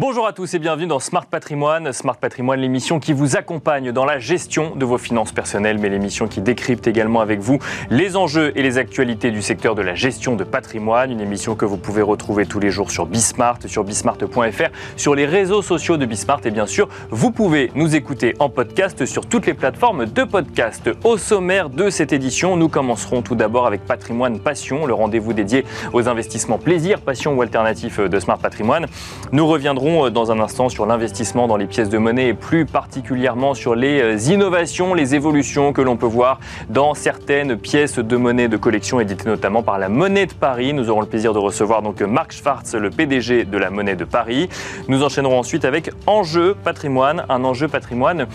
[0.00, 1.92] Bonjour à tous et bienvenue dans Smart Patrimoine.
[1.92, 6.26] Smart Patrimoine, l'émission qui vous accompagne dans la gestion de vos finances personnelles, mais l'émission
[6.26, 7.58] qui décrypte également avec vous
[7.90, 11.10] les enjeux et les actualités du secteur de la gestion de patrimoine.
[11.10, 15.26] Une émission que vous pouvez retrouver tous les jours sur Bismart, sur bismart.fr, sur les
[15.26, 19.44] réseaux sociaux de Bismart et bien sûr, vous pouvez nous écouter en podcast sur toutes
[19.44, 20.88] les plateformes de podcast.
[21.04, 25.66] Au sommaire de cette édition, nous commencerons tout d'abord avec Patrimoine Passion, le rendez-vous dédié
[25.92, 28.86] aux investissements plaisir, passion ou alternatif de Smart Patrimoine.
[29.32, 32.66] Nous reviendrons euh, dans un instant sur l'investissement dans les pièces de monnaie et plus
[32.66, 38.16] particulièrement sur les euh, innovations, les évolutions que l'on peut voir dans certaines pièces de
[38.16, 40.72] monnaie de collection éditées notamment par la Monnaie de Paris.
[40.72, 44.04] Nous aurons le plaisir de recevoir donc Marc Schwartz, le PDG de la Monnaie de
[44.04, 44.48] Paris.
[44.88, 48.26] Nous enchaînerons ensuite avec Enjeu patrimoine, un enjeu patrimoine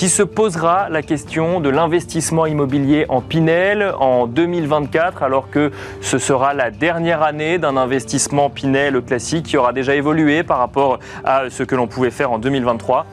[0.00, 6.16] qui se posera la question de l'investissement immobilier en Pinel en 2024 alors que ce
[6.16, 11.50] sera la dernière année d'un investissement Pinel classique qui aura déjà évolué par rapport à
[11.50, 13.04] ce que l'on pouvait faire en 2023.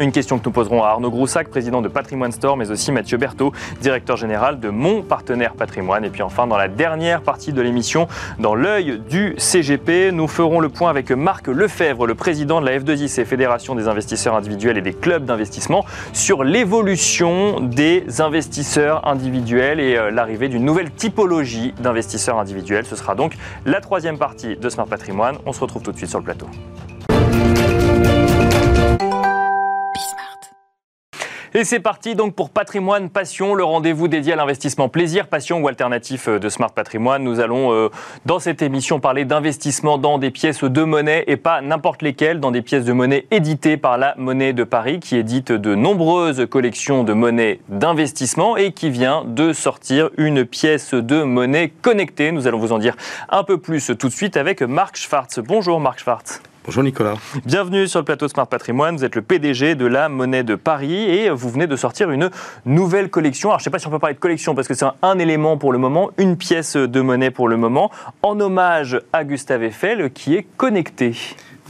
[0.00, 3.18] Une question que nous poserons à Arnaud Groussac, président de Patrimoine Store, mais aussi Mathieu
[3.18, 6.04] Berthaud, directeur général de Mon Partenaire Patrimoine.
[6.04, 10.60] Et puis enfin, dans la dernière partie de l'émission, dans l'œil du CGP, nous ferons
[10.60, 14.82] le point avec Marc Lefebvre, le président de la F2IC, Fédération des investisseurs individuels et
[14.82, 22.38] des clubs d'investissement, sur l'évolution des investisseurs individuels et euh, l'arrivée d'une nouvelle typologie d'investisseurs
[22.38, 22.86] individuels.
[22.86, 23.34] Ce sera donc
[23.66, 25.36] la troisième partie de Smart Patrimoine.
[25.44, 26.46] On se retrouve tout de suite sur le plateau.
[31.54, 35.68] Et c'est parti donc pour Patrimoine Passion, le rendez-vous dédié à l'investissement plaisir, passion ou
[35.68, 37.22] alternatif euh, de Smart Patrimoine.
[37.22, 37.90] Nous allons euh,
[38.24, 42.52] dans cette émission parler d'investissement dans des pièces de monnaie et pas n'importe lesquelles, dans
[42.52, 47.04] des pièces de monnaie éditées par la Monnaie de Paris qui édite de nombreuses collections
[47.04, 52.32] de monnaie d'investissement et qui vient de sortir une pièce de monnaie connectée.
[52.32, 52.96] Nous allons vous en dire
[53.28, 55.38] un peu plus tout de suite avec Marc Schwartz.
[55.40, 56.40] Bonjour Marc Schwartz.
[56.64, 57.16] Bonjour Nicolas.
[57.44, 58.96] Bienvenue sur le plateau Smart Patrimoine.
[58.96, 62.30] Vous êtes le PDG de la Monnaie de Paris et vous venez de sortir une
[62.64, 63.48] nouvelle collection.
[63.48, 65.18] Alors je ne sais pas si on peut parler de collection parce que c'est un,
[65.18, 67.90] élément pour le moment, une pièce de monnaie pour le moment,
[68.22, 71.16] en hommage à Gustave Eiffel qui est connecté.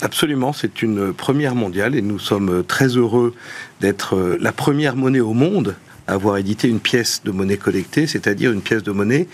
[0.03, 3.35] Absolument, c'est une première mondiale et nous sommes très heureux
[3.81, 5.75] d'être la première monnaie au monde
[6.07, 9.27] à avoir édité une pièce de monnaie connectée, c'est-à-dire une pièce de monnaie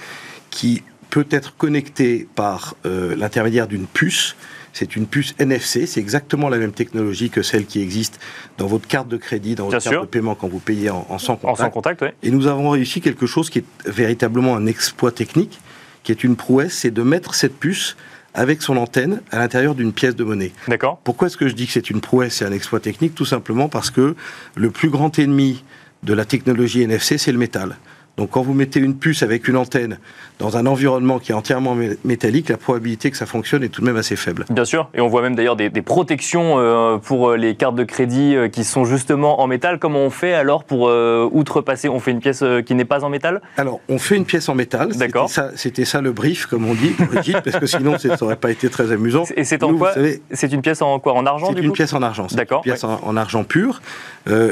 [0.51, 4.37] qui peut être connectée par euh, l'intermédiaire d'une puce
[4.73, 8.21] c'est une puce NFC, c'est exactement la même technologie que celle qui existe
[8.59, 11.37] dans votre carte de crédit, dans votre carte de paiement quand vous payez en, sans
[11.37, 11.61] contact.
[11.61, 12.09] En sans contact oui.
[12.23, 15.59] Et nous avons réussi quelque chose qui est véritablement un exploit technique,
[16.03, 17.97] qui est une prouesse, c'est de mettre cette puce
[18.35, 20.53] avec son antenne à l'intérieur d'une pièce de monnaie.
[20.69, 21.01] D'accord.
[21.03, 23.15] Pourquoi est-ce que je dis que c'est une prouesse et un exploit technique?
[23.15, 24.15] Tout simplement parce que
[24.55, 25.65] le plus grand ennemi
[26.03, 27.77] de la technologie NFC, c'est le métal.
[28.19, 29.99] Donc quand vous mettez une puce avec une antenne
[30.41, 33.87] dans un environnement qui est entièrement métallique, la probabilité que ça fonctionne est tout de
[33.87, 34.45] même assez faible.
[34.51, 37.85] Bien sûr, et on voit même d'ailleurs des, protections euh, pour euh, les cartes de
[37.85, 39.79] crédit euh, qui sont justement en métal.
[39.79, 40.91] Comment on fait alors pour
[41.33, 41.89] outrepasser?
[41.89, 43.41] On fait une pièce qui n'est pas en métal?
[43.57, 44.89] Alors, on fait une pièce en métal.
[44.97, 45.31] D'accord.
[45.55, 46.95] C'était ça, le brief, comme on dit,
[47.33, 49.25] parce que sinon ça n'aurait pas été très amusant.
[49.37, 49.93] Et c'est en quoi?
[50.33, 51.15] C'est une pièce en quoi?
[51.15, 52.27] En argent C'est une pièce en argent.
[52.33, 52.63] D'accord.
[52.65, 53.81] Une pièce en, argent pur.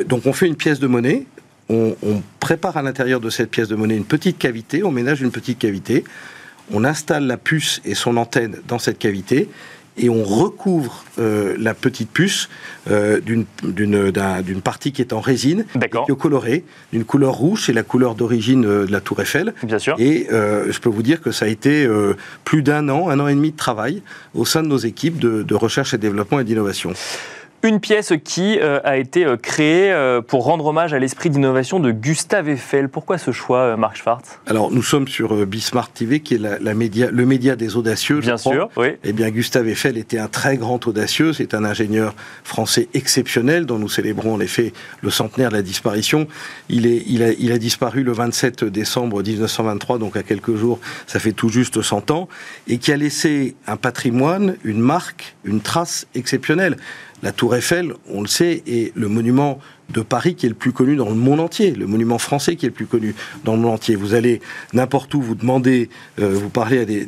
[0.07, 1.27] donc on fait une pièce de monnaie
[1.69, 1.95] on,
[2.41, 5.59] prépare à l'intérieur de cette pièce de monnaie une petite cavité, on ménage une petite
[5.59, 6.05] cavité,
[6.73, 9.49] on installe la puce et son antenne dans cette cavité,
[9.99, 12.51] et on recouvre euh, la petite puce
[12.91, 17.83] euh, d'une partie qui est en résine, qui est colorée, d'une couleur rouge, c'est la
[17.83, 19.55] couleur d'origine euh, de la Tour Eiffel.
[19.63, 19.97] Bien sûr.
[19.99, 21.89] Et je peux vous dire que ça a été
[22.45, 24.03] plus d'un an, un an et demi de travail
[24.35, 26.93] au sein de nos équipes de recherche et développement et d'innovation.
[27.63, 31.81] Une pièce qui euh, a été euh, créée euh, pour rendre hommage à l'esprit d'innovation
[31.81, 32.89] de Gustave Eiffel.
[32.89, 34.39] Pourquoi ce choix, Marc Schwartz?
[34.47, 38.21] Alors, nous sommes sur Bismart TV, qui est la, média, le média des audacieux.
[38.21, 38.89] Bien sûr, oui.
[39.05, 41.33] Eh bien, Gustave Eiffel était un très grand audacieux.
[41.33, 42.15] C'est un ingénieur
[42.45, 46.29] français exceptionnel dont nous célébrons en effet le centenaire de la disparition.
[46.69, 50.79] Il, est, il, a, il a disparu le 27 décembre 1923, donc à quelques jours,
[51.07, 52.29] ça fait tout juste 100 ans,
[52.69, 56.77] et qui a laissé un patrimoine, une marque, une trace exceptionnelle.
[57.23, 59.59] La tour Eiffel, on le sait, est le monument
[59.91, 62.67] de Paris qui est le plus connu dans le monde entier, le monument français qui
[62.67, 63.97] est le plus connu dans le monde entier.
[63.97, 64.41] Vous allez
[64.73, 65.89] n'importe où, vous demandez,
[66.21, 67.07] euh, vous parlez à des,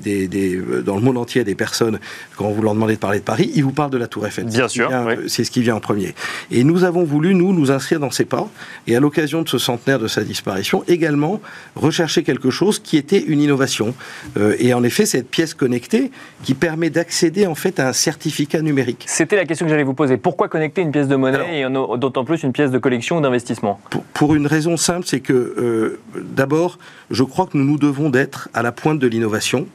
[0.57, 1.99] euh, dans le monde entier à des personnes,
[2.37, 4.47] quand vous leur demandez de parler de Paris, ils vous parlent de la Tour Eiffel.
[4.47, 4.91] Bien sûr.
[5.27, 6.15] C'est ce qui vient en premier.
[6.51, 8.49] Et nous avons voulu, nous, nous inscrire dans ces pas,
[8.87, 11.41] et à l'occasion de ce centenaire de sa disparition, également
[11.75, 13.95] rechercher quelque chose qui était une innovation.
[14.37, 16.11] Euh, et en effet, cette pièce connectée
[16.45, 19.05] qui permet d'accéder en fait à un certificat numérique.
[19.07, 20.17] C'était la question que j'allais vous poser.
[20.17, 23.81] Pourquoi connecter une pièce de monnaie et d'autant plus une pièce de collection ou d'investissement
[24.15, 25.99] pour, une raison simple, c'est que euh,
[26.35, 26.79] d'abord,
[27.11, 29.67] je crois que nous nous devons d'être à la pointe de l'innovation.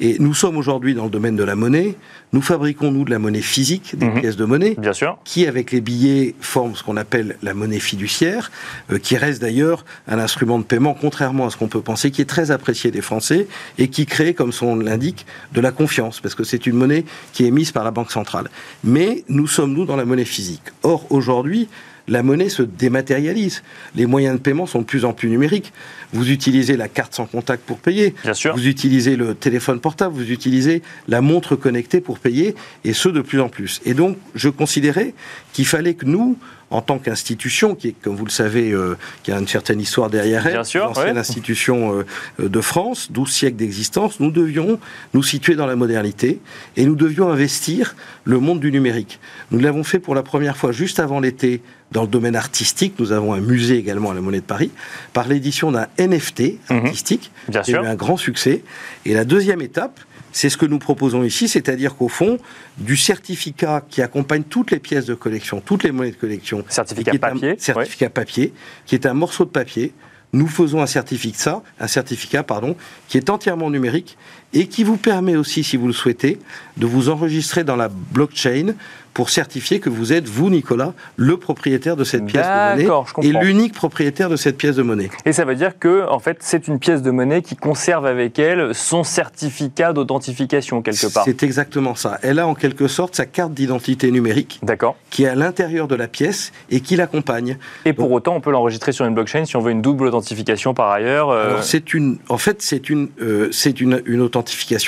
[0.00, 1.94] Et nous sommes aujourd'hui dans le domaine de la monnaie.
[2.32, 4.20] Nous fabriquons, nous, de la monnaie physique, des Mhm.
[4.20, 5.16] pièces de monnaie, Bien sûr.
[5.24, 8.50] qui, avec les billets, forment ce qu'on appelle la monnaie fiduciaire,
[8.90, 12.20] euh, qui reste d'ailleurs un instrument de paiement, contrairement à ce qu'on peut penser, qui
[12.22, 13.46] est très apprécié des Français
[13.78, 17.04] et qui crée, comme son nom l'indique, de la confiance, parce que c'est une monnaie
[17.32, 18.50] qui est émise par la Banque centrale.
[18.82, 20.62] Mais nous sommes, nous, dans la monnaie physique.
[20.84, 21.68] Or, aujourd'hui,
[22.06, 23.62] la monnaie se dématérialise.
[23.96, 25.72] Les moyens de paiement sont de plus en plus numériques.
[26.12, 28.14] Vous utilisez la carte sans contact pour payer.
[28.22, 28.54] Bien sûr.
[28.54, 32.54] Vous utilisez le téléphone portable, vous utilisez la montre connectée pour payer,
[32.84, 33.80] et ce de plus en plus.
[33.86, 35.14] Et donc, je considérais
[35.52, 36.36] qu'il fallait que nous,
[36.70, 40.10] en tant qu'institution, qui est, comme vous le savez, euh, qui a une certaine histoire
[40.10, 41.18] derrière elle, l'ancienne ouais.
[41.18, 42.04] institution
[42.40, 44.78] euh, de France, 12 siècles d'existence, nous devions
[45.12, 46.40] nous situer dans la modernité
[46.76, 47.94] et nous devions investir
[48.24, 49.20] le monde du numérique.
[49.50, 51.62] Nous l'avons fait pour la première fois juste avant l'été
[51.92, 52.94] dans le domaine artistique.
[52.98, 54.70] Nous avons un musée également à la Monnaie de Paris
[55.12, 56.76] par l'édition d'un NFT Mhm.
[56.86, 58.62] artistique Bien qui a eu un grand succès.
[59.04, 60.00] Et la deuxième étape,
[60.34, 62.38] c'est ce que nous proposons ici, c'est-à-dire qu'au fond,
[62.76, 67.12] du certificat qui accompagne toutes les pièces de collection, toutes les monnaies de collection, Certificat
[67.12, 68.52] qui est un papier, certificat papier,
[68.84, 69.94] qui est un morceau de papier.
[70.32, 72.76] Nous faisons un certificat, un certificat pardon,
[73.06, 74.18] qui est entièrement numérique
[74.54, 76.38] et qui vous permet aussi, si vous le souhaitez,
[76.76, 78.74] de vous enregistrer dans la blockchain
[79.12, 82.88] pour certifier que vous êtes, vous, Nicolas, le propriétaire de cette pièce de monnaie
[83.22, 85.08] et l'unique propriétaire de cette pièce de monnaie.
[85.24, 88.40] Et ça veut dire que, en fait, c'est une pièce de monnaie qui conserve avec
[88.40, 91.22] elle son certificat d'authentification quelque part.
[91.24, 92.18] C'est exactement ça.
[92.22, 94.96] Elle a en quelque sorte sa carte d'identité numérique D'accord.
[95.10, 97.56] qui est à l'intérieur de la pièce et qui l'accompagne.
[97.84, 100.74] Et pour autant, on peut l'enregistrer sur une blockchain si on veut une double authentification
[100.74, 101.30] par ailleurs.
[101.30, 104.43] euh, Alors, c'est une, en fait, c'est une, euh, c'est une, une authentification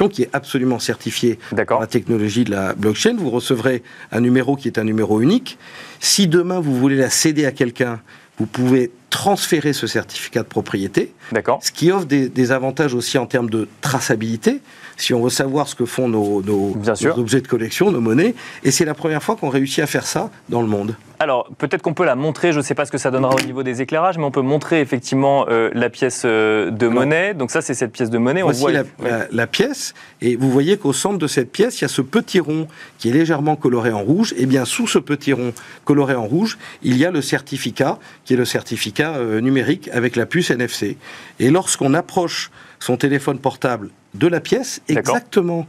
[0.08, 3.16] qui est absolument certifiée par la technologie de la blockchain.
[3.18, 3.82] Vous recevrez
[4.12, 5.58] un numéro qui est un numéro unique.
[6.00, 8.00] Si demain vous voulez la céder à quelqu'un,
[8.38, 11.14] vous pouvez transférer ce certificat de propriété,
[11.62, 14.60] ce qui offre des, des avantages aussi en termes de traçabilité.
[14.96, 16.42] Si on veut savoir ce que font nos,
[17.16, 18.34] objets de collection, nos monnaies,
[18.64, 20.96] et c'est la première fois qu'on réussit à faire ça dans le monde.
[21.18, 23.40] Alors, peut-être qu'on peut la montrer, je ne sais pas ce que ça donnera au
[23.40, 27.32] niveau des éclairages, mais on peut montrer effectivement euh, la pièce euh, de monnaie.
[27.32, 28.42] Donc ça, c'est cette pièce de monnaie.
[28.42, 28.86] On Voici voit la, Ouais.
[29.10, 32.02] la- la pièce, et vous voyez qu'au centre de cette pièce, il y a ce
[32.02, 32.68] petit rond
[32.98, 34.34] qui est légèrement coloré en rouge.
[34.36, 35.52] Et bien, sous ce petit rond
[35.84, 40.16] coloré en rouge, il y a le certificat, qui est le certificat euh, numérique avec
[40.16, 40.98] la puce NFC.
[41.40, 45.66] Et lorsqu'on approche son téléphone portable de la pièce, exactement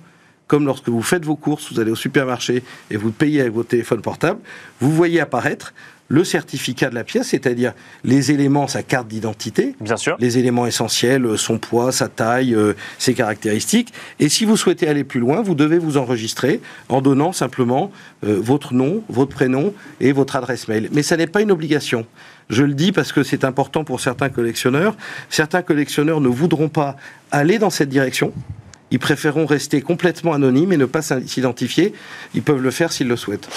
[0.47, 3.69] comme lorsque vous faites vos courses, vous allez au supermarché et vous payez avec votre
[3.69, 4.39] téléphone portable,
[4.79, 5.73] vous voyez apparaître
[6.09, 7.73] le certificat de la pièce, c'est-à-dire
[8.05, 10.15] les éléments, sa carte d'identité, Bien sûr.
[10.19, 13.94] les éléments essentiels, euh, son poids, sa taille, euh, ses caractéristiques.
[14.19, 17.91] Et si vous souhaitez aller plus loin, vous devez vous enregistrer en donnant simplement
[18.25, 20.88] euh, votre nom, votre prénom et votre adresse mail.
[20.94, 22.05] Mais ça n'est pas une obligation.
[22.49, 24.95] Je le dis parce que c'est important pour certains collectionneurs.
[25.29, 26.95] Certains collectionneurs ne voudront pas
[27.31, 28.31] aller dans cette direction.
[28.91, 31.94] Ils préféreront rester complètement anonymes et ne pas s'identifier.
[32.33, 33.49] Ils peuvent le faire s'ils le souhaitent.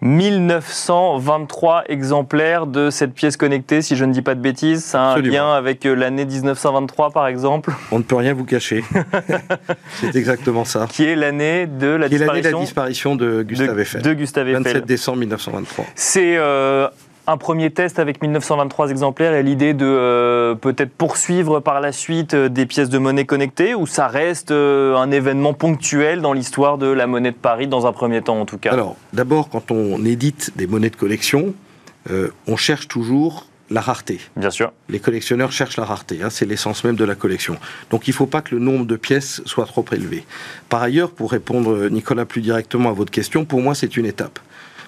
[0.00, 4.94] 1923 exemplaires de cette pièce connectée, si je ne dis pas de bêtises.
[4.94, 5.34] A un Absolument.
[5.34, 8.84] lien avec euh, l'année 1923, par exemple, On ne peut rien vous cacher.
[10.00, 10.86] c'est exactement ça.
[10.88, 13.80] qui est l'année de la Qui est l'année de la disparition disparition de Gustave de,
[13.80, 14.02] Eiffel.
[14.02, 14.62] de Gustave Eiffel.
[14.62, 15.84] 27 décembre 1923.
[15.96, 16.88] C'est euh,
[17.28, 22.32] un premier test avec 1923 exemplaires et l'idée de euh, peut-être poursuivre par la suite
[22.32, 26.78] euh, des pièces de monnaie connectées ou ça reste euh, un événement ponctuel dans l'histoire
[26.78, 28.72] de la monnaie de Paris dans un premier temps en tout cas?
[28.72, 31.54] Alors, d'abord, quand on édite des monnaies de collection,
[32.10, 34.20] euh, on cherche toujours la rareté.
[34.36, 34.72] Bien sûr.
[34.88, 37.58] Les collectionneurs cherchent la rareté, hein, c'est l'essence même de la collection.
[37.90, 40.24] Donc il ne faut pas que le nombre de pièces soit trop élevé.
[40.70, 44.38] Par ailleurs, pour répondre, Nicolas, plus directement à votre question, pour moi c'est une étape.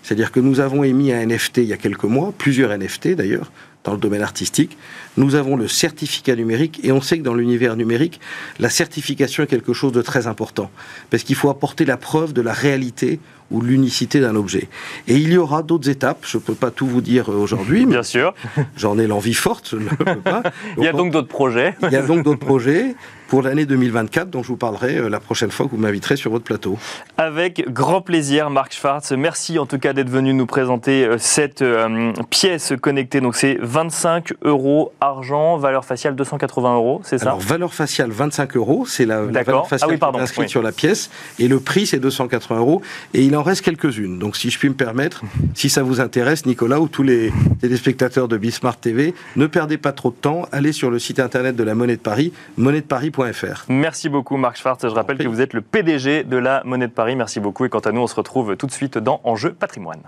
[0.03, 3.51] C'est-à-dire que nous avons émis un NFT il y a quelques mois, plusieurs NFT d'ailleurs,
[3.85, 4.77] dans le domaine artistique.
[5.21, 8.21] Nous avons le certificat numérique et on sait que dans l'univers numérique,
[8.59, 10.71] la certification est quelque chose de très important.
[11.11, 14.69] Parce qu'il faut apporter la preuve de la réalité ou l'unicité d'un objet.
[15.09, 17.85] Et il y aura d'autres étapes, je ne peux pas tout vous dire euh, aujourd'hui,
[17.85, 18.33] mais Bien sûr.
[18.77, 20.43] j'en ai l'envie forte, je ne peux pas.
[20.79, 21.75] Il y a donc d'autres projets.
[21.83, 22.95] il y a donc d'autres projets
[23.31, 26.33] pour l'année 2024 dont je vous parlerai euh, la prochaine fois que vous m'inviterez sur
[26.33, 26.77] votre plateau.
[27.17, 29.13] Avec grand plaisir, Marc Schwartz.
[29.13, 33.21] Merci en tout cas d'être venu nous présenter euh, cette euh, pièce connectée.
[33.21, 38.57] Donc c'est 25 euros argent, valeur faciale 280 euros, c'est ça Alors, valeur faciale 25
[38.57, 40.49] euros, c'est la, valeur faciale Ah oui, qui pardon, est inscrite oui.
[40.49, 42.83] sur la pièce, et le prix c'est 280 euros,
[43.15, 44.19] et il en reste quelques-unes.
[44.19, 45.23] Donc si je puis me permettre,
[45.55, 49.93] si ça vous intéresse, Nicolas, ou tous les téléspectateurs de Bismart TV, ne perdez pas
[49.93, 53.65] trop de temps, allez sur le site internet de la Monnaie de Paris, monnaie-de-paris.fr.
[53.69, 54.83] Merci beaucoup Marc Schwartz.
[54.83, 57.17] Je rappelle que vous êtes le PDG de la Monnaie de Paris.
[57.17, 57.65] Merci beaucoup.
[57.65, 60.03] Et quant à nous, on se retrouve tout de suite dans Enjeu patrimoine.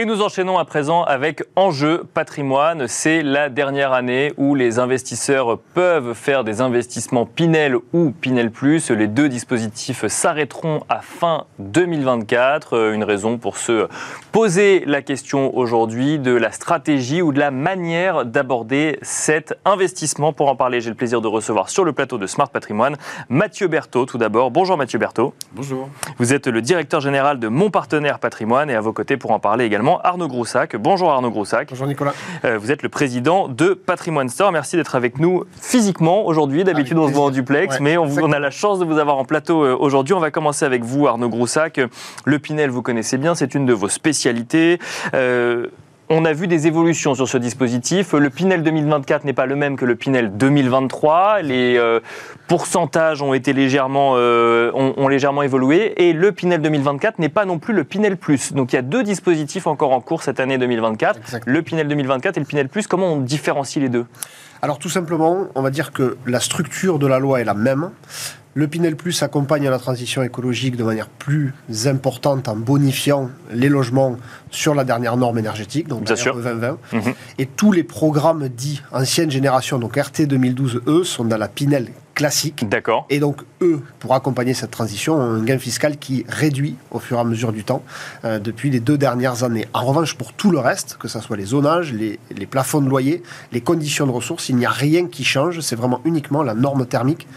[0.00, 2.88] Et nous enchaînons à présent avec Enjeu patrimoine.
[2.88, 8.90] C'est la dernière année où les investisseurs peuvent faire des investissements Pinel ou Pinel Plus.
[8.90, 12.94] Les deux dispositifs s'arrêteront à fin 2024.
[12.94, 13.88] Une raison pour se
[14.32, 20.32] poser la question aujourd'hui de la stratégie ou de la manière d'aborder cet investissement.
[20.32, 22.96] Pour en parler, j'ai le plaisir de recevoir sur le plateau de Smart Patrimoine
[23.28, 24.50] Mathieu Berthaud tout d'abord.
[24.50, 25.34] Bonjour Mathieu Berthaud.
[25.52, 25.90] Bonjour.
[26.16, 29.40] Vous êtes le directeur général de Mon Partenaire Patrimoine et à vos côtés pour en
[29.40, 30.76] parler également Arnaud Groussac.
[30.76, 31.68] Bonjour Arnaud Groussac.
[31.70, 32.14] Bonjour Nicolas.
[32.44, 34.52] Euh, vous êtes le président de Patrimoine Store.
[34.52, 36.64] Merci d'être avec nous physiquement aujourd'hui.
[36.64, 39.24] D'habitude on se voit en duplex, mais on, a la chance de vous avoir en
[39.24, 40.14] plateau euh, aujourd'hui.
[40.14, 41.80] On va commencer avec vous Arnaud Groussac.
[42.24, 44.78] Le Pinel, vous connaissez bien, c'est une de vos spécialités.
[45.14, 45.66] Euh,
[46.12, 48.14] on a vu des évolutions sur ce dispositif.
[48.14, 51.40] Le Pinel 2024 n'est pas le même que le Pinel 2023.
[51.42, 52.00] Les euh,
[52.48, 56.02] pourcentages ont été légèrement, euh, ont, légèrement évolué.
[56.02, 58.52] Et le Pinel 2024 n'est pas non plus le Pinel Plus.
[58.52, 61.20] Donc il y a deux dispositifs encore en cours cette année 2024.
[61.46, 62.88] Le Pinel 2024 et le Pinel Plus.
[62.88, 64.06] Comment on différencie les deux?
[64.62, 67.92] Alors tout simplement, on va dire que la structure de la loi est la même.
[68.54, 71.54] Le Pinel Plus accompagne la transition écologique de manière plus
[71.86, 74.16] importante en bonifiant les logements
[74.50, 76.34] sur la dernière norme énergétique, donc Bien sûr.
[76.34, 76.78] 2020.
[76.92, 77.14] Mhm.
[77.38, 81.90] Et tous les programmes dits ancienne génération, donc RT 2012, eux, sont dans la Pinel
[82.14, 82.68] classique.
[82.68, 83.06] D'accord.
[83.08, 87.18] Et donc, eux, pour accompagner cette transition, ont un gain fiscal qui réduit au fur
[87.18, 87.82] et à mesure du temps
[88.24, 89.66] euh, depuis les deux dernières années.
[89.72, 92.88] En revanche, pour tout le reste, que ce soit les zonages, les, les plafonds de
[92.88, 95.60] loyer, les conditions de ressources, il n'y a rien qui change.
[95.60, 97.28] C'est vraiment uniquement la norme thermique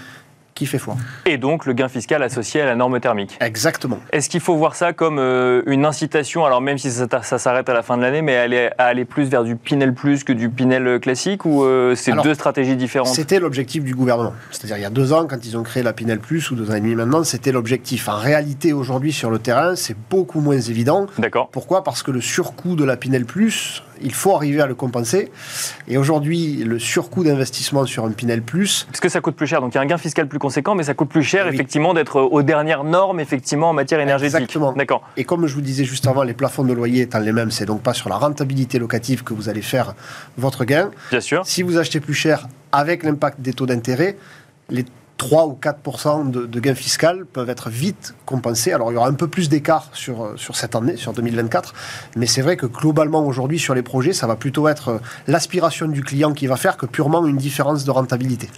[0.54, 0.96] qui fait foi.
[1.26, 3.38] Et donc le gain fiscal associé à la norme thermique.
[3.42, 4.00] Exactement.
[4.12, 7.74] Est-ce qu'il faut voir ça comme euh, une incitation, alors même si ça, s'arrête à
[7.74, 10.50] la fin de l'année, mais aller, à aller plus vers du Pinel Plus que du
[10.50, 13.14] Pinel classique ou euh, c'est deux stratégies différentes?
[13.14, 14.34] C'était l'objectif du gouvernement.
[14.52, 16.70] C'est-à-dire il y a deux ans, quand ils ont créé la Pinel Plus, ou deux
[16.72, 18.08] ans et demi maintenant, c'était l'objectif.
[18.08, 21.08] En réalité, aujourd'hui, sur le terrain, c'est beaucoup moins évident.
[21.18, 21.50] D'accord.
[21.52, 21.84] Pourquoi?
[21.84, 25.32] Parce que le surcoût de la Pinel Plus, il faut arriver à le compenser.
[25.88, 28.86] Et aujourd'hui, le surcoût d'investissement sur un Pinel Plus.
[28.90, 29.62] Parce que ça coûte plus cher.
[29.62, 31.94] Donc il y a un gain fiscal plus conséquent, mais ça coûte plus cher, effectivement,
[31.94, 34.36] d'être aux dernières normes, effectivement, en matière énergétique.
[34.36, 34.74] Exactement.
[34.74, 35.04] D'accord.
[35.18, 37.66] Et comme je vous disais juste avant, les plafonds de loyer étant les mêmes, c'est
[37.66, 39.96] donc pas sur la rentabilité locative que vous allez faire
[40.38, 40.92] votre gain.
[41.12, 41.46] Bien sûr.
[41.46, 44.18] Si vous achetez plus cher avec l'impact des taux d'intérêt,
[44.70, 44.86] les
[45.24, 48.74] 3 ou 4 de, de gains fiscal peuvent être vite compensés.
[48.74, 51.74] Alors il y aura un peu plus d'écart sur, euh, sur cette année, sur 2024,
[52.18, 55.88] mais c'est vrai que globalement aujourd'hui sur les projets, ça va plutôt être euh, l'aspiration
[55.88, 58.50] du client qui va faire que purement une différence de rentabilité.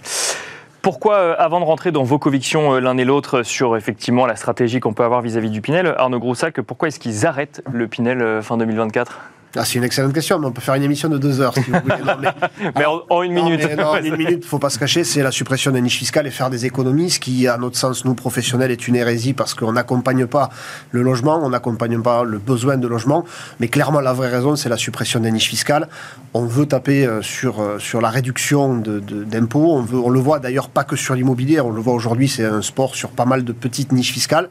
[0.82, 4.80] Pourquoi, euh, avant de rentrer dans vos convictions l'un et l'autre sur effectivement la stratégie
[4.80, 8.56] qu'on peut avoir vis-à-vis du Pinel, Arnaud Groussac, pourquoi est-ce qu'ils arrêtent le Pinel fin
[8.56, 9.20] 2024
[9.56, 11.60] ah, c'est une excellente question, mais on peut faire une émission de deux heures si
[11.60, 11.94] vous voulez.
[12.76, 13.60] mais, en, une minute.
[13.78, 16.26] en une minute, il ne faut pas se cacher, c'est la suppression des niches fiscales
[16.26, 19.54] et faire des économies, ce qui, à notre sens, nous, professionnels, est une hérésie parce
[19.54, 20.50] qu'on n'accompagne pas
[20.90, 23.24] le logement, on n'accompagne pas le besoin de logement.
[23.60, 25.88] Mais clairement, la vraie raison, c'est la suppression des niches fiscales.
[26.34, 29.72] On veut taper euh, sur, euh, sur la réduction d'impôts.
[29.72, 32.44] on, veut, on le voit d'ailleurs pas que sur l'immobilier, on le voit aujourd'hui, c'est
[32.44, 34.48] un sport sur pas mal de petites niches fiscales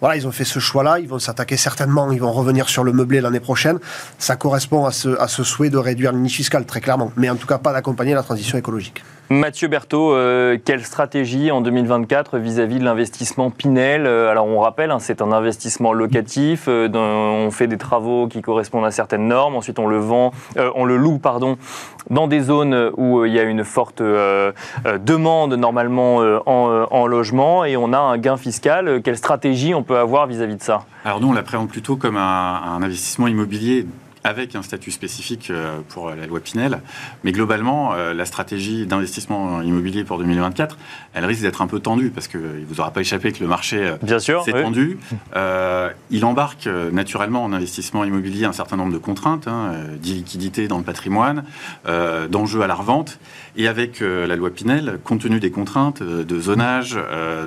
[0.00, 2.92] voilà, ils ont fait ce choix-là, ils vont s'attaquer certainement, ils vont revenir sur le
[2.92, 3.78] meublé l'année prochaine.
[4.18, 7.46] Ça correspond à ce, souhait de réduire le niche fiscale, très clairement, mais en tout
[7.46, 9.02] cas pas d'accompagner la transition écologique.
[9.28, 14.92] Mathieu Berthaud, euh, quelle stratégie en 2024 vis-à-vis de l'investissement Pinel euh, Alors on rappelle,
[14.92, 19.56] hein, c'est un investissement locatif, euh, on fait des travaux qui correspondent à certaines normes,
[19.56, 20.30] ensuite on le vend,
[20.76, 21.58] on le loue pardon,
[22.08, 27.76] dans des zones où il y a une forte demande normalement en, en, logement et
[27.76, 29.02] on a un gain fiscal.
[29.02, 30.84] Quelle stratégie on peut avoir vis-à-vis de ça?
[31.04, 33.86] Alors nous on l'appréhende plutôt comme un investissement immobilier
[34.26, 36.80] avec un statut spécifique euh, pour la loi Pinel.
[37.22, 40.76] Mais globalement, euh, la stratégie d'investissement immobilier pour 2024,
[41.14, 43.48] elle risque d'être un peu tendue parce qu'il ne vous aura pas échappé que le
[43.48, 44.98] marché euh, s'est tendu.
[46.10, 50.84] il embarque naturellement en investissement immobilier un certain nombre de contraintes, hein, d'illiquidité dans le
[50.84, 51.44] patrimoine,
[52.30, 53.18] d'enjeux à la revente.
[53.56, 56.98] Et avec la loi Pinel, compte tenu des contraintes de zonage,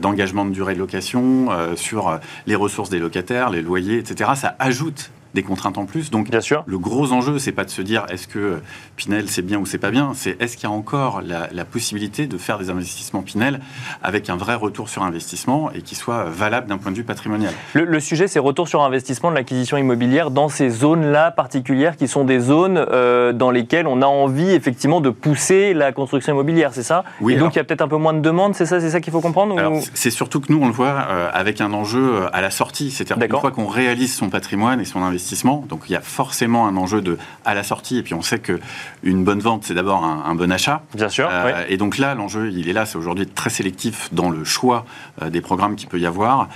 [0.01, 5.11] d'engagement de durée de location, sur les ressources des locataires, les loyers, etc., ça ajoute
[5.33, 6.09] des contraintes en plus.
[6.11, 6.63] Donc, bien sûr.
[6.65, 8.61] le gros enjeu, c'est pas de se dire est-ce que
[8.95, 12.25] Pinel c'est bien ou c'est pas bien, c'est est-ce qu'il y a encore la, possibilité
[12.25, 13.59] de faire des investissements Pinel
[14.01, 17.53] avec un vrai retour sur investissement et qui soit valable d'un point de vue patrimonial?
[17.73, 22.23] Le, sujet, c'est retour sur investissement de l'acquisition immobilière dans ces zones-là particulières qui sont
[22.23, 26.83] des zones euh, dans lesquelles on a envie effectivement de pousser la construction immobilière, c'est
[26.83, 27.03] ça?
[27.21, 27.33] Oui.
[27.33, 28.99] Et donc il y a peut-être un peu moins de demandes, c'est ça, c'est ça
[28.99, 29.55] qu'il faut comprendre
[29.93, 32.89] C'est surtout que nous on le voit euh, avec un enjeu euh, à la sortie,
[32.89, 35.65] c'est-à-dire une fois qu'on réalise son patrimoine et son investissement d'investissement.
[35.67, 37.97] Donc il y a forcément un enjeu de à la sortie.
[37.97, 38.59] Et puis on sait que
[39.03, 40.81] une bonne vente, c'est d'abord un, bon achat.
[40.95, 41.27] Bien sûr.
[41.31, 42.85] Euh, et donc là, l'enjeu, il est là.
[42.85, 44.85] C'est aujourd'hui très sélectif dans le choix
[45.21, 46.47] euh, des programmes qu'il peut y avoir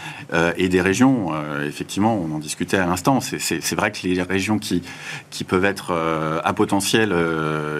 [0.58, 1.32] et des régions.
[1.66, 3.20] effectivement, on en discutait à l'instant.
[3.22, 4.82] C'est vrai que les régions qui,
[5.30, 5.94] qui peuvent être
[6.44, 7.14] à potentiel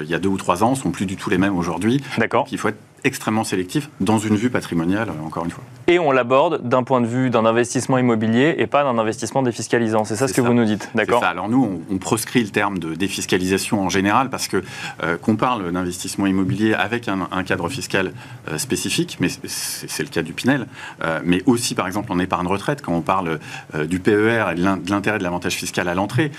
[0.04, 2.02] il y a deux ou trois ans sont plus du tout les mêmes aujourd'hui.
[2.18, 2.48] D'accord.
[2.52, 5.64] Il faut être extrêmement sélectif dans une vue patrimoniale, encore une fois.
[5.88, 10.06] Et on l'aborde d'un point de vue d'un investissement immobilier et pas d'un investissement défiscalisant.
[10.06, 12.96] C'est ça ce que vous nous dites, d'accord Alors nous, on, proscrit le terme de
[12.96, 14.64] défiscalisation en général parce que
[15.04, 18.14] euh, qu'on parle d'investissement immobilier avec un, cadre fiscal
[18.50, 20.68] euh, spécifique, mais c'est le cas du Pinel,
[21.04, 23.40] euh, mais aussi par exemple en épargne retraite, quand on parle
[23.86, 26.32] du PER et de l'intérêt de l'avantage fiscal à l'entrée,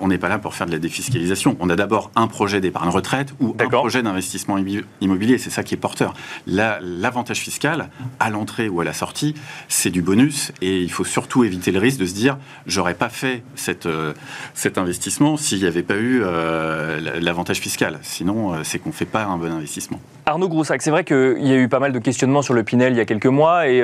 [0.00, 1.56] on n'est pas là pour faire de la défiscalisation.
[1.60, 4.58] On a d'abord un projet d'épargne retraite ou un projet d'investissement
[5.00, 6.11] immobilier, c'est ça qui est porteur.
[6.46, 7.88] L'avantage fiscal,
[8.20, 9.34] à l'entrée ou à la sortie,
[9.68, 13.08] c'est du bonus et il faut surtout éviter le risque de se dire j'aurais pas
[13.08, 13.42] fait
[13.86, 14.12] euh,
[14.54, 17.98] cet investissement s'il n'y avait pas eu euh, l'avantage fiscal.
[18.02, 20.00] Sinon, euh, c'est qu'on ne fait pas un bon investissement.
[20.26, 22.92] Arnaud Groussac, c'est vrai qu'il y a eu pas mal de questionnements sur le Pinel
[22.92, 23.82] il y a quelques mois et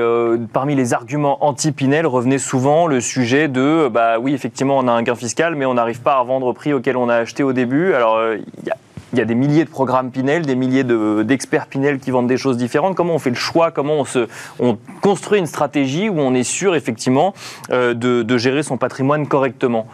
[0.52, 5.02] parmi les arguments anti-Pinel revenait souvent le sujet de bah oui, effectivement, on a un
[5.02, 7.52] gain fiscal, mais on n'arrive pas à vendre au prix auquel on a acheté au
[7.52, 7.92] début.
[7.92, 8.76] Alors, il y a
[9.12, 12.36] il y a des milliers de programmes Pinel, des milliers d'experts Pinel qui vendent des
[12.36, 12.94] choses différentes.
[12.94, 13.70] Comment on fait le choix?
[13.70, 14.04] Comment
[14.58, 17.34] on, construit une stratégie où on est sûr effectivement
[17.70, 19.86] euh, de, gérer son patrimoine correctement?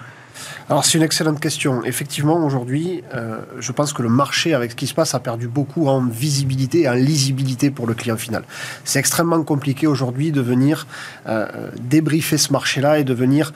[0.70, 1.84] Alors c'est une excellente question.
[1.84, 5.46] Effectivement, aujourd'hui, euh, je pense que le marché, avec ce qui se passe, a perdu
[5.46, 8.44] beaucoup en visibilité et en lisibilité pour le client final.
[8.84, 10.86] C'est extrêmement compliqué aujourd'hui de venir
[11.28, 11.46] euh,
[11.80, 13.52] débriefer ce marché-là et de venir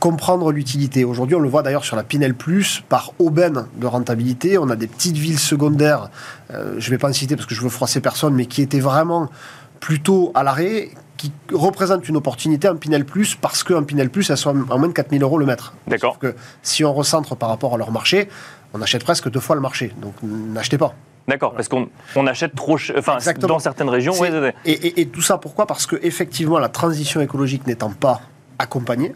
[0.00, 1.04] comprendre l'utilité.
[1.04, 2.34] Aujourd'hui, on le voit d'ailleurs sur la Pinel
[2.88, 4.58] par aubaine de rentabilité.
[4.58, 6.10] On a des petites villes secondaires,
[6.52, 8.62] euh, je ne vais pas en citer parce que je veux froisser personne, mais qui
[8.62, 9.30] étaient vraiment
[9.86, 14.36] plutôt à l'arrêt, qui représentent une opportunité en Pinel Plus parce qu'en Pinel Plus, elles
[14.36, 15.74] sont à moins de 4000 euros le mètre.
[15.86, 16.18] D'accord.
[16.18, 18.28] que si on recentre par rapport à leur marché,
[18.74, 19.94] on achète presque deux fois le marché.
[20.02, 20.96] Donc n'achetez pas.
[21.28, 24.14] D'accord, parce qu'on achète trop, enfin, dans certaines régions.
[24.64, 25.68] et, et, tout ça, pourquoi?
[25.68, 28.22] Parce que effectivement, la transition écologique n'étant pas
[28.58, 29.14] accompagné.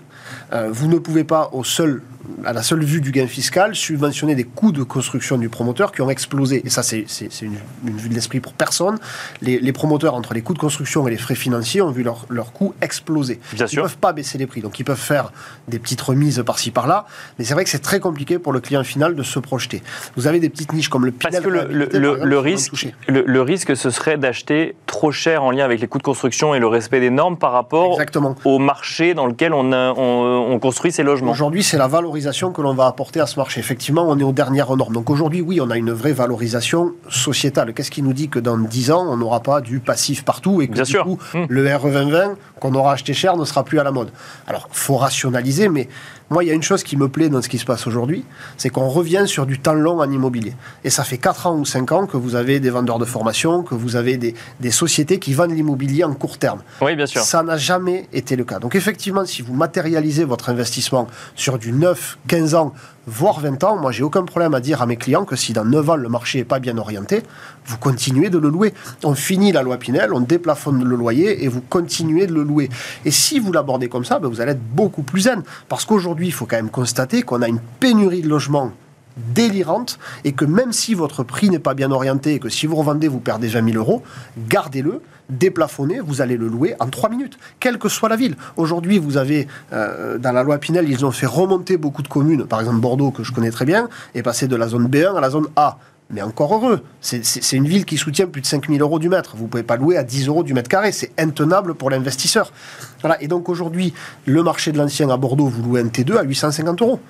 [0.52, 2.02] Euh, vous ne pouvez pas, au seul,
[2.44, 6.02] à la seule vue du gain fiscal, subventionner des coûts de construction du promoteur qui
[6.02, 6.62] ont explosé.
[6.64, 7.06] Et ça, c'est
[7.42, 8.98] une, vue de l'esprit pour personne.
[9.42, 12.52] Les, promoteurs, entre les coûts de construction et les frais financiers, ont vu leurs leur
[12.52, 13.40] coûts exploser.
[13.52, 14.60] Bien ils ne peuvent pas baisser les prix.
[14.60, 15.32] Donc, ils peuvent faire
[15.68, 17.06] des petites remises par-ci, par-là.
[17.38, 19.82] Mais c'est vrai que c'est très compliqué pour le client final de se projeter.
[20.16, 22.72] Vous avez des petites niches comme le Parce que le, risque,
[23.08, 26.58] le, risque, ce serait d'acheter trop cher en lien avec les coûts de construction et
[26.58, 27.98] le respect des normes par rapport
[28.44, 31.32] au marché dans lequel on, on, construit ces logements.
[31.32, 33.60] Aujourd'hui, c'est la valorisation que l'on va apporter à ce marché.
[33.60, 34.94] Effectivement, on est aux dernières normes.
[34.94, 37.72] Donc aujourd'hui, oui, on a une vraie valorisation sociétale.
[37.72, 40.66] Qu'est-ce qui nous dit que dans 10 ans, on n'aura pas du passif partout et
[40.66, 41.44] que du coup, hmm.
[41.48, 44.10] le RE 2020 qu'on aura acheté cher ne sera plus à la mode?
[44.48, 45.88] Alors, faut rationaliser, mais
[46.30, 48.24] moi, il y a une chose qui me plaît dans ce qui se passe aujourd'hui,
[48.56, 50.54] c'est qu'on revient sur du temps long en immobilier.
[50.84, 53.64] Et ça fait 4 ans ou 5 ans que vous avez des vendeurs de formation,
[53.64, 56.62] que vous avez des, des sociétés qui vendent l'immobilier en court terme.
[56.80, 57.22] Oui, bien sûr.
[57.22, 58.60] Ça n'a jamais été le cas.
[58.60, 62.74] Donc effectivement, si vous matérialisez votre investissement sur du 9, 15 ans,
[63.10, 65.64] voire 20 ans, moi j'ai aucun problème à dire à mes clients que si dans
[65.64, 67.22] 9 ans le marché n'est pas bien orienté,
[67.66, 68.72] vous continuez de le louer.
[69.02, 72.70] On finit la loi Pinel, on déplafonne le loyer et vous continuez de le louer.
[73.04, 75.42] Et si vous l'abordez comme ça, ben, vous allez être beaucoup plus zen.
[75.68, 78.72] Parce qu'aujourd'hui, il faut quand même constater qu'on a une pénurie de logements
[79.16, 82.76] délirante et que même si votre prix n'est pas bien orienté et que si vous
[82.76, 84.02] revendez, vous perdez 20 000 euros,
[84.48, 88.36] gardez-le, déplafonnez, vous allez le louer en 3 minutes, quelle que soit la ville.
[88.56, 92.44] Aujourd'hui, vous avez, euh, dans la loi Pinel, ils ont fait remonter beaucoup de communes,
[92.44, 95.20] par exemple Bordeaux, que je connais très bien, et passer de la zone B1 à
[95.20, 95.78] la zone A.
[96.12, 99.36] Mais encore heureux, c'est une ville qui soutient plus de 5 000 euros du mètre.
[99.36, 102.52] Vous ne pouvez pas louer à 10 euros du mètre carré, c'est intenable pour l'investisseur.
[103.00, 103.22] Voilà.
[103.22, 103.94] Et donc aujourd'hui,
[104.26, 107.00] le marché de l'ancien à Bordeaux, vous louez un T2 à 850 euros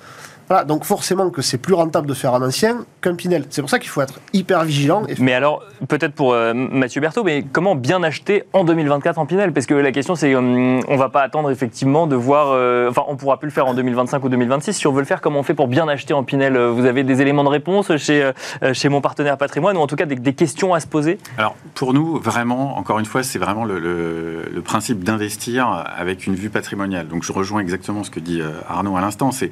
[0.67, 3.45] donc forcément que c'est plus rentable de faire un ancien qu'un Pinel.
[3.51, 5.03] C'est pour ça qu'il faut être hyper vigilant.
[5.21, 9.53] Mais alors, peut-être pour euh, Mathieu Berthaud, mais comment bien acheter en 2024 en Pinel?
[9.53, 12.49] Parce que la question, c'est euh, on va pas attendre effectivement de voir.
[12.51, 14.73] Euh, enfin, on pourra plus le faire en 2025 ou 2026.
[14.73, 16.59] Si on veut le faire, comment on fait pour bien acheter en Pinel?
[16.59, 18.29] Vous avez des éléments de réponse chez,
[18.73, 21.19] chez mon partenaire patrimoine ou en tout cas des, questions à se poser?
[21.39, 26.35] Alors, pour nous, vraiment, encore une fois, c'est vraiment le, le, principe d'investir avec une
[26.35, 27.09] vue patrimoniale.
[27.09, 29.31] Donc, je rejoins exactement ce que dit Arnaud à l'instant.
[29.33, 29.51] C'est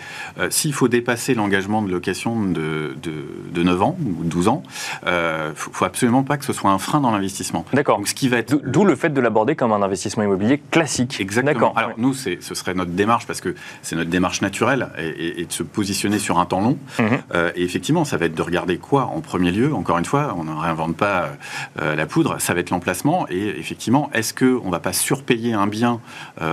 [0.51, 4.63] s'il faut faut dépasser l'engagement de location de, de, 9 ans ou 12 ans.
[5.05, 7.65] Il ne faut, absolument pas que ce soit un frein dans l'investissement.
[7.73, 8.01] D'accord.
[8.05, 11.21] ce qui va être d'où le fait de l'aborder comme un investissement immobilier classique.
[11.21, 11.75] Exactement.
[11.75, 15.63] Alors nous, ce serait notre démarche parce que c'est notre démarche naturelle et, de se
[15.63, 16.79] positionner sur un temps long.
[16.99, 17.19] Mhm.
[17.57, 19.75] et effectivement, ça va être de regarder quoi en premier lieu.
[19.75, 21.31] Encore une fois, on ne réinvente pas
[21.77, 22.37] la poudre.
[22.39, 26.01] Ça va être l'emplacement et effectivement, est-ce que on va pas surpayer un bien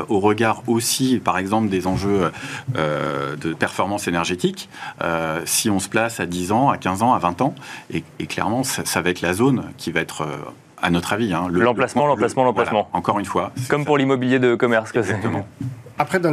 [0.10, 2.32] au regard aussi, par exemple, des enjeux
[2.76, 4.25] euh, de performance énergétique
[5.02, 7.56] euh, si on se place à 10 ans, à 15 ans, à 20 ans.
[7.92, 10.38] Et, clairement, ça, va être la zone qui va être euh,
[10.82, 11.34] à notre avis.
[11.34, 12.90] Hein, l'emplacement, l'emplacement, l'emplacement.
[12.94, 13.52] encore une fois.
[13.70, 14.92] Comme pour l'immobilier de commerce.
[14.96, 15.46] Exactement.
[15.98, 16.32] Après, dans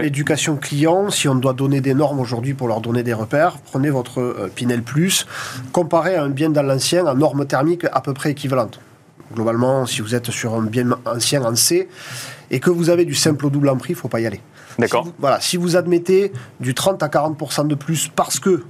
[0.00, 3.88] l'éducation client, si on doit donner des normes aujourd'hui pour leur donner des repères, prenez
[3.88, 5.28] votre Pinel Plus,
[5.70, 8.80] comparez à un bien dans l'ancien en normes thermiques à peu près équivalentes.
[9.32, 11.88] Globalement, si vous êtes sur un bien ancien en C
[12.50, 14.26] et que vous avez du simple au double en prix, il ne faut pas y
[14.26, 14.40] aller.
[14.80, 15.06] D'accord.
[15.18, 18.64] voilà, si vous admettez du 30 à 40% de plus parce que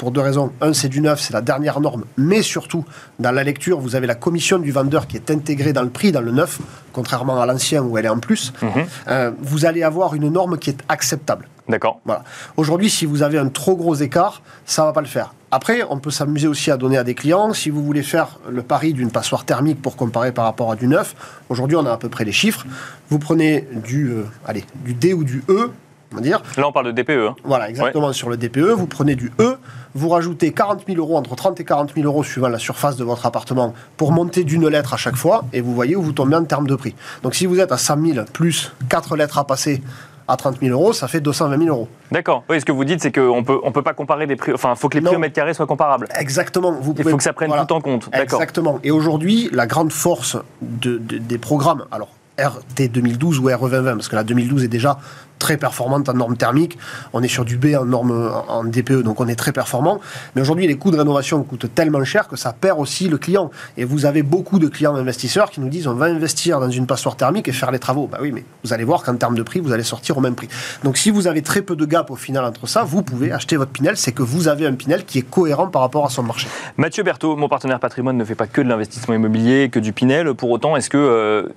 [0.00, 0.50] pour deux raisons.
[0.62, 2.86] Un, c'est du neuf, c'est la dernière norme, mais surtout,
[3.18, 6.10] dans la lecture, vous avez la commission du vendeur qui est intégrée dans le prix,
[6.10, 6.58] dans le neuf,
[6.94, 8.54] contrairement à l'ancien où elle est en plus.
[8.62, 8.70] Mhm.
[9.08, 11.48] Euh, vous allez avoir une norme qui est acceptable.
[11.68, 12.00] D'accord.
[12.06, 12.24] Voilà.
[12.56, 15.34] Aujourd'hui, si vous avez un trop gros écart, ça ne va pas le faire.
[15.50, 17.52] Après, on peut s'amuser aussi à donner à des clients.
[17.52, 20.88] Si vous voulez faire le pari d'une passoire thermique pour comparer par rapport à du
[20.88, 21.14] neuf,
[21.50, 22.64] aujourd'hui, on a à peu près les chiffres.
[23.10, 25.70] Vous prenez du, euh, allez, du D ou du E,
[26.18, 26.42] dire.
[26.56, 27.10] Là, on parle de DPE.
[27.10, 27.36] Hein.
[27.44, 28.70] Voilà, exactement sur le DPE.
[28.70, 29.56] Vous prenez du E,
[29.94, 33.04] vous rajoutez 40 000 euros, entre 30 et 40 000 euros suivant la surface de
[33.04, 36.36] votre appartement, pour monter d'une lettre à chaque fois, et vous voyez où vous tombez
[36.36, 36.94] en termes de prix.
[37.22, 39.82] Donc si vous êtes à 100 000 plus 4 lettres à passer
[40.30, 41.88] à 30 000 euros, ça fait 220 000 euros.
[42.12, 42.44] D'accord.
[42.48, 44.52] Oui, ce que vous dites, c'est qu'on peut, on peut pas comparer des prix.
[44.54, 46.06] Enfin, il faut que les prix au mètre carré soient comparables.
[46.16, 46.72] Exactement.
[46.72, 48.08] Vous il faut que ça prenne tout en compte.
[48.12, 48.78] Exactement.
[48.84, 52.08] Et aujourd'hui, la grande force de, des programmes, alors
[52.40, 54.98] RT 2012 ou RE 2020, parce que la 2012 est déjà
[55.40, 56.78] très performante en normes thermiques.
[57.12, 60.00] On est sur du B en norme en DPE, donc on est très performant.
[60.36, 63.50] Mais aujourd'hui, les coûts de rénovation coûtent tellement cher que ça perd aussi le client.
[63.76, 66.86] Et vous avez beaucoup de clients investisseurs qui nous disent on va investir dans une
[66.86, 68.06] passoire thermique et faire les travaux.
[68.06, 70.34] Bah oui, mais vous allez voir qu'en termes de prix, vous allez sortir au même
[70.34, 70.48] prix.
[70.84, 73.56] Donc si vous avez très peu de gap au final entre ça, vous pouvez acheter
[73.56, 73.96] votre Pinel.
[73.96, 76.48] C'est que vous avez un Pinel qui est cohérent par rapport à son marché.
[76.76, 80.34] Mathieu Berthaud, mon partenaire patrimoine, ne fait pas que de l'investissement immobilier, que du Pinel.
[80.34, 81.48] Pour autant, est-ce que euh,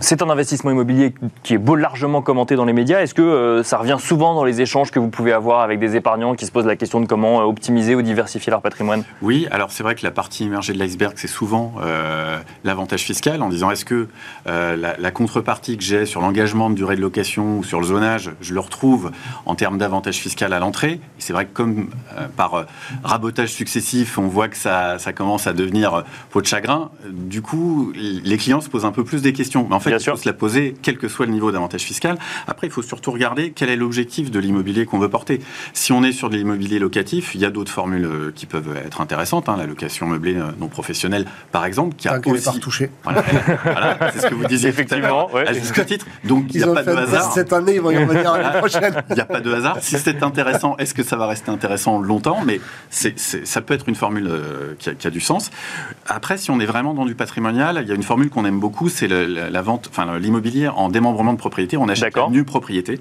[0.00, 3.00] c'est un investissement immobilier qui est beau largement commenté dans les médias.
[3.00, 5.96] Est-ce que euh, ça revient souvent dans les échanges que vous pouvez avoir avec des
[5.96, 9.04] épargnants qui se posent la question de comment euh, optimiser ou diversifier leur patrimoine?
[9.22, 13.42] Oui, alors c'est vrai que la partie immergée de l'iceberg, c'est souvent euh, l'avantage fiscal
[13.42, 14.08] en disant est-ce que
[14.46, 18.52] la, contrepartie que j'ai sur l'engagement de durée de location ou sur le zonage, je
[18.52, 19.12] le retrouve
[19.46, 21.00] en termes d'avantage fiscal à l'entrée?
[21.18, 21.88] C'est vrai que comme
[22.36, 22.66] par
[23.02, 28.36] rabotage successif, on voit que ça, commence à devenir peau de chagrin, du coup, les
[28.36, 29.66] clients se posent un peu plus des questions.
[29.90, 32.18] Il faut se la poser, quel que soit le niveau d'avantage fiscal.
[32.46, 35.40] Après, il faut surtout regarder quel est l'objectif de l'immobilier qu'on veut porter.
[35.72, 38.76] Si on est sur de l'immobilier locatif, il y a d'autres formules euh, qui peuvent
[38.84, 39.48] être intéressantes.
[39.48, 39.56] Hein.
[39.56, 42.44] la location meublée euh, non professionnelle, par exemple, qui a aussi...
[42.44, 42.90] pas touché.
[43.04, 43.24] Voilà,
[44.12, 46.06] c'est ce que vous disiez effectivement, à juste titre.
[46.24, 47.32] Donc, il n'y a pas de hasard.
[47.32, 49.02] Cette année, ils vont y revenir l'année prochaine.
[49.10, 49.78] Il n'y a pas de hasard.
[49.80, 52.42] Si c'est intéressant, est-ce que ça va rester intéressant longtemps?
[52.44, 55.50] Mais ça peut être une formule euh, qui, a, du sens.
[56.06, 58.60] Après, si on est vraiment dans du patrimonial, il y a une formule qu'on aime
[58.60, 63.00] beaucoup, c'est la vente enfin l'immobilier en démembrement de propriété, on achète une nue propriété.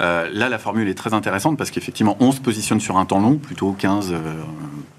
[0.00, 3.20] Euh, là, la formule est très intéressante parce qu'effectivement, on se positionne sur un temps
[3.20, 4.18] long, plutôt 15 euh,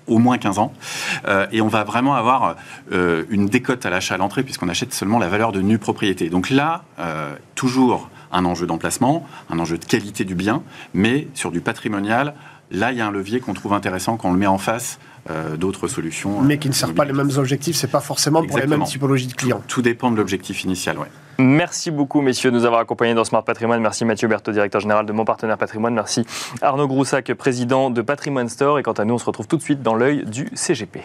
[0.07, 0.73] au moins 15 ans.
[1.27, 2.55] Euh, et on va vraiment avoir
[3.29, 6.29] une décote à l'achat à l'entrée puisqu'on achète seulement la valeur de nue propriété.
[6.29, 6.83] Donc là,
[7.55, 12.33] toujours un enjeu d'emplacement, un enjeu de qualité du bien, mais sur du patrimonial,
[12.73, 14.99] là, il y a un levier qu'on trouve intéressant quand on le met en face
[15.29, 16.41] euh, d'autres solutions.
[16.41, 19.27] Mais qui ne servent pas les mêmes objectifs, c'est pas forcément pour les mêmes typologies
[19.27, 19.61] de clients.
[19.67, 21.07] Tout dépend de l'objectif initial, ouais.
[21.39, 23.81] Merci beaucoup, messieurs, de nous avoir accompagnés dans Smart Patrimoine.
[23.81, 25.93] Merci Mathieu Berthaud, directeur général de Mon Partenaire Patrimoine.
[25.93, 26.25] Merci
[26.61, 28.77] Arnaud Groussac, président de Patrimoine Store.
[28.77, 30.99] Et quant à nous, on se retrouve tout de suite dans l'œil du CGP.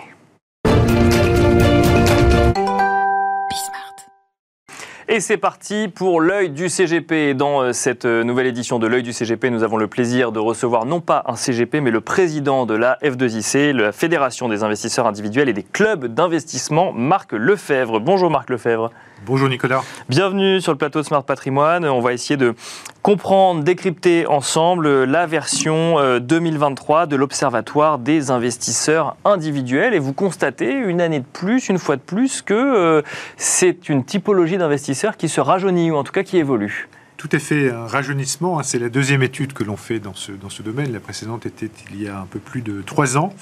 [5.11, 7.33] Et c'est parti pour l'œil du CGP.
[7.33, 10.39] Dans euh, cette euh, nouvelle édition de l'œil du CGP, nous avons le plaisir de
[10.39, 15.07] recevoir non pas un CGP, mais le président de la F2IC, la Fédération des investisseurs
[15.07, 18.01] individuels et des clubs d'investissement, Marc Lefebvre.
[18.01, 18.91] Bonjour Marc Lefebvre.
[19.27, 19.83] Bonjour Nicolas.
[20.09, 21.85] Bienvenue sur le plateau Smart Patrimoine.
[21.85, 22.55] On va essayer de
[23.03, 29.93] comprendre, décrypter ensemble la version 2023 euh, de l'Observatoire des investisseurs individuels.
[29.93, 33.03] Et vous constatez une année de plus, une fois de plus, que euh,
[33.37, 36.89] c'est une typologie d'investisseurs qui se rajeunit, ou en tout cas qui évolue.
[37.17, 38.61] Tout à fait, un rajeunissement.
[38.61, 40.93] Hein, c'est la deuxième étude que l'on fait dans ce, dans ce domaine.
[40.93, 43.33] La précédente était il y a un peu plus de trois ans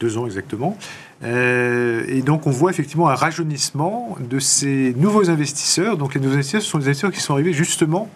[0.00, 0.76] deux ans exactement.
[1.24, 5.96] Euh, et donc on voit effectivement un rajeunissement de ces nouveaux investisseurs.
[5.96, 8.08] Donc les nouveaux investisseurs ce sont des investisseurs qui sont arrivés justement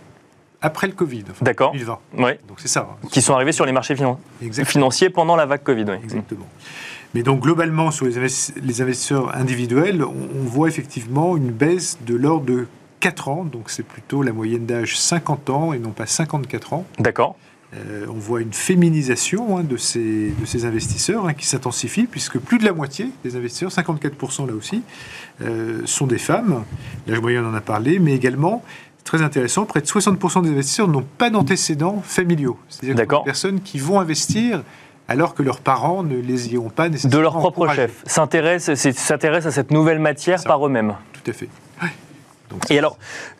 [0.62, 1.24] après le Covid.
[1.30, 1.72] enfin, D'accord.
[1.72, 1.98] 2020.
[2.18, 2.38] Ouais.
[2.48, 2.90] Donc c'est ça.
[2.92, 3.08] hein.
[3.10, 4.18] Qui sont arrivés sur les marchés finan-
[4.64, 5.84] financiers pendant la vague Covid.
[5.88, 5.96] oui.
[6.02, 6.46] Exactement.
[7.14, 11.98] Mais donc globalement, sur les, investi- les investisseurs individuels, on, on voit effectivement une baisse
[12.06, 12.66] de l'ordre de
[13.00, 13.44] 4 ans.
[13.44, 16.84] Donc c'est plutôt la moyenne d'âge 50 ans et non pas 54 ans.
[16.98, 17.36] D'accord.
[17.76, 22.38] Euh, on voit une féminisation hein, de, ces, de ces investisseurs hein, qui s'intensifie, puisque
[22.38, 24.82] plus de la moitié des investisseurs, 54% là aussi,
[25.42, 26.64] euh, sont des femmes.
[27.06, 28.64] L'âge moyen, on en a parlé, mais également,
[29.04, 32.58] très intéressant, près de 60% des investisseurs n'ont pas d'antécédents familiaux.
[32.68, 34.62] C'est-à-dire des personnes qui vont investir
[35.06, 37.82] alors que leurs parents ne les y ont pas nécessairement De leur propre encouragés.
[37.82, 38.02] chef.
[38.06, 40.48] S'intéressent à cette nouvelle matière Ça.
[40.48, 40.94] par eux-mêmes.
[41.12, 41.48] Tout à fait.
[42.50, 42.96] Donc, Et alors,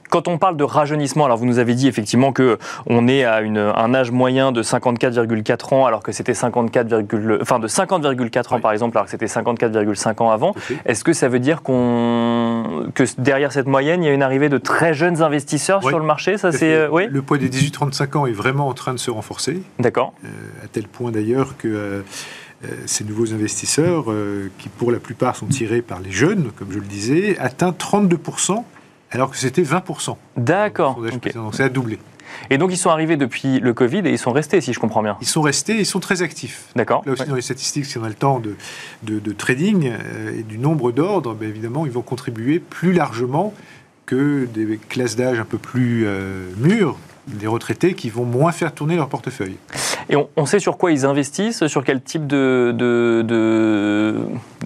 [0.09, 3.43] quand on parle de rajeunissement, alors vous nous avez dit effectivement que on est à
[3.43, 8.57] une- un âge moyen de 54,4 ans, alors que c'était 54, enfin de 50,4 ans
[8.57, 8.61] Oui.
[8.63, 10.55] par exemple, alors que c'était 54,5 ans avant.
[10.85, 14.49] Est-ce que ça veut dire qu'on que derrière cette moyenne, il y a une arrivée
[14.49, 15.91] de très jeunes investisseurs Oui.
[15.91, 16.39] sur le marché?
[16.39, 19.11] Ça c'est euh, oui, Le poids des 18-35 ans est vraiment en train de se
[19.11, 19.63] renforcer.
[19.79, 20.13] d'accord.
[20.25, 20.29] Euh,
[20.65, 22.03] à tel point d'ailleurs que euh,
[22.65, 26.73] euh, ces nouveaux investisseurs, euh, qui pour la plupart sont tirés par les jeunes, comme
[26.73, 28.65] je le disais, atteint 32%,
[29.11, 30.17] alors que c'était 20%.
[30.37, 31.01] D'accord.
[31.35, 31.99] Donc ça a doublé.
[32.49, 35.03] Et donc ils sont arrivés depuis le Covid et ils sont restés, si je comprends
[35.03, 35.17] bien.
[35.21, 36.67] Ils sont restés, ils sont très actifs.
[36.77, 37.03] D'accord.
[37.05, 37.29] Là aussi, Ouais.
[37.29, 38.55] dans les statistiques, si on a le temps de,
[39.03, 43.53] de- de trading euh, et du nombre d'ordres, ben, évidemment, ils vont contribuer plus largement
[44.07, 46.97] que des classes d'âge un peu plus euh, mûres,
[47.37, 49.57] des retraités qui vont moins faire tourner leur portefeuille.
[50.09, 54.17] Et on, on sait sur quoi ils investissent, sur quel type de, de, de,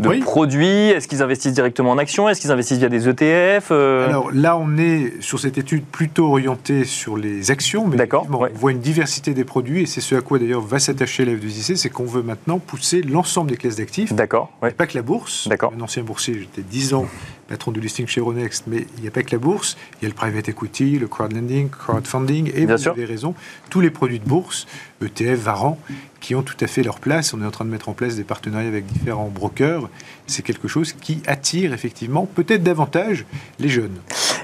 [0.00, 0.20] de Oui.
[0.20, 2.28] produits Est-ce qu'ils investissent directement en actions?
[2.28, 6.28] Est-ce qu'ils investissent via des ETF euh, Alors là, on est sur cette étude plutôt
[6.28, 8.08] orientée sur les actions, mais ouais.
[8.12, 11.32] on voit une diversité des produits, et c'est ce à quoi d'ailleurs va s'attacher la
[11.32, 14.12] F2IC, c'est qu'on veut maintenant pousser l'ensemble des classes d'actifs.
[14.12, 14.70] D'accord, ouais.
[14.70, 15.48] Pas que la bourse.
[15.48, 15.72] D'accord.
[15.76, 17.06] Un ancien boursier, j'étais 10 ans
[17.54, 19.76] patron du listing chez Euronext, mais il n'y a pas que la bourse.
[20.00, 22.90] Il y a le private equity, le crowdlending, crowdfunding, et Bien vous sûr.
[22.90, 23.36] avez raison,
[23.70, 24.66] tous les produits de bourse,
[25.00, 25.78] ETF, Varan,
[26.18, 27.32] qui ont tout à fait leur place.
[27.32, 29.88] On est en train de mettre en place des partenariats avec différents brokers.
[30.26, 33.24] C'est quelque chose qui attire effectivement peut-être davantage
[33.60, 33.98] les jeunes.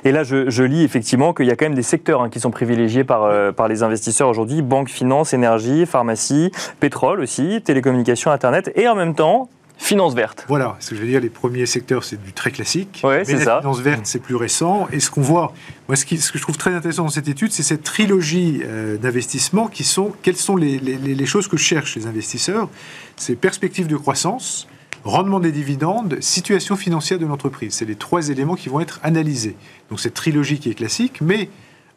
[0.04, 2.38] Et là, je, je lis effectivement qu'il y a quand même des secteurs hein, qui
[2.38, 8.30] sont privilégiés par, euh, par les investisseurs aujourd'hui banque, finance, énergie, pharmacie, pétrole aussi, télécommunications,
[8.30, 9.48] Internet, et en même temps,
[9.82, 10.44] finance verte.
[10.46, 13.00] Voilà, ce que je veux dire, les premiers secteurs, c'est du très classique.
[13.02, 13.58] Ouais, mais c'est la ça.
[13.60, 14.86] finance verte, c'est plus récent.
[14.92, 15.52] Et ce qu'on voit,
[15.88, 18.60] moi, ce, qui- ce que je trouve très intéressant dans cette étude, c'est cette trilogie
[18.64, 22.68] euh, d'investissement qui sont, quelles sont les- les choses que cherchent les investisseurs
[23.16, 24.68] C'est perspectives de croissance,
[25.02, 27.72] rendement des dividendes, situation financière de l'entreprise.
[27.74, 29.56] C'est les trois éléments qui vont être analysés.
[29.88, 31.48] Donc cette trilogie qui est classique, mais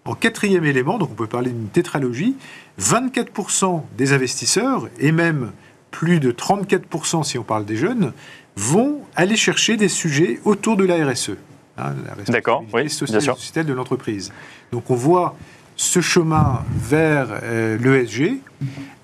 [0.06, 2.36] en quatrième élément, donc on peut parler d'une tétralogie,
[2.80, 5.52] 24% des investisseurs, et même
[5.93, 8.12] plus de 34% si on parle des jeunes,
[8.58, 11.32] vont aller chercher des sujets autour de la RSE.
[11.77, 14.34] hein, la responsabilité oui, sociale et sociétale de l'entreprise.
[14.71, 15.36] Donc on voit
[15.75, 18.39] ce chemin vers euh, l'ESG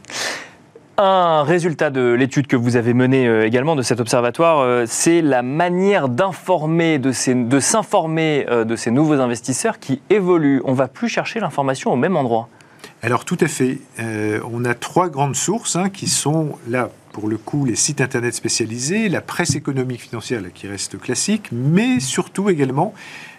[0.97, 5.41] Un résultat de l'étude que vous avez menée euh, également de cet observatoire, c'est la
[5.41, 7.11] manière d'informer, de,
[7.43, 10.61] de s'informer de ces nouveaux investisseurs qui évoluent.
[10.63, 12.47] On va plus chercher l'information au même endroit.
[13.01, 13.79] Alors tout à fait.
[13.99, 18.01] Euh, on a trois grandes sources hein, qui sont là pour le coup les sites
[18.01, 22.93] internet spécialisés, la presse économique financière là, qui reste classique, mais surtout également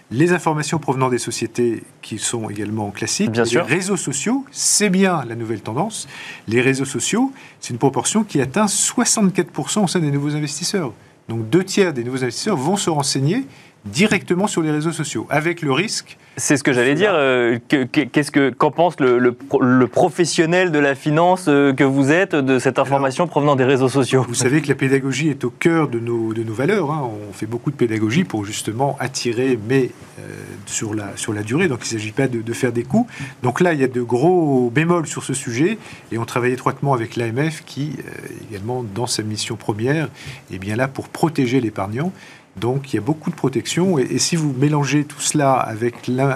[0.09, 3.31] les informations provenant des sociétés qui sont également classiques.
[3.31, 3.63] Bien sûr.
[3.63, 6.07] Les réseaux sociaux, c'est bien la nouvelle tendance.
[6.49, 10.91] Les réseaux sociaux, c'est une proportion qui atteint 64% au sein des nouveaux investisseurs.
[11.29, 13.45] Donc deux tiers des nouveaux investisseurs vont se renseigner
[13.85, 17.11] directement sur les réseaux sociaux, avec le risque C'est ce que j'allais dire.
[17.13, 21.45] euh, que- que- Qu'est-ce que qu'en pense le, le pro- le professionnel de la finance
[21.47, 24.75] euh, que vous êtes de cette information provenant des réseaux sociaux Vous savez que la
[24.75, 26.91] pédagogie est au cœur de nos, de nos valeurs.
[26.91, 27.09] hein.
[27.29, 29.89] On fait beaucoup de pédagogie pour justement attirer, mais
[30.19, 30.21] euh,
[30.67, 31.67] sur, la, sur la durée.
[31.67, 33.11] Donc il ne s'agit pas de, de faire des coups.
[33.41, 35.79] Donc là, il y a de gros bémols sur ce sujet.
[36.11, 38.11] Et on travaille étroitement avec l'AMF qui, euh,
[38.49, 40.07] également, dans sa mission première,
[40.53, 42.11] est bien là pour protéger l'épargnant.
[42.57, 43.97] Donc il y a beaucoup de protection.
[43.97, 46.33] Et, si vous mélangez tout cela avec euh,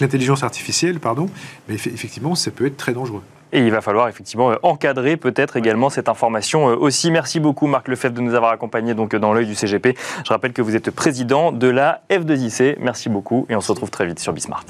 [0.00, 1.28] l'intelligence artificielle, pardon,
[1.68, 3.22] mais eff- effectivement, ça peut être très dangereux.
[3.52, 7.10] Et il va falloir effectivement euh, encadrer peut-être également cette information euh, aussi.
[7.10, 9.96] Merci beaucoup Marc Lefebvre de nous avoir accompagnés donc dans l'œil du CGP.
[10.24, 12.76] Je rappelle que vous êtes président de la F2IC.
[12.80, 14.64] Merci beaucoup et on se retrouve très vite sur Bismart.